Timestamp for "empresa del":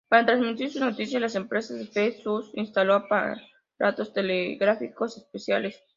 1.39-1.83